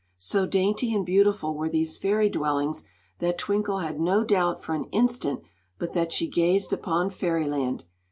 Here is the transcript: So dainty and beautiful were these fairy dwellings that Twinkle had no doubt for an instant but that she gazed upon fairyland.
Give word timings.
So 0.17 0.47
dainty 0.47 0.95
and 0.95 1.05
beautiful 1.05 1.55
were 1.55 1.69
these 1.69 1.95
fairy 1.95 2.27
dwellings 2.27 2.85
that 3.19 3.37
Twinkle 3.37 3.81
had 3.81 3.99
no 3.99 4.23
doubt 4.23 4.59
for 4.59 4.73
an 4.73 4.85
instant 4.85 5.41
but 5.77 5.93
that 5.93 6.11
she 6.11 6.27
gazed 6.27 6.73
upon 6.73 7.11
fairyland. 7.11 7.83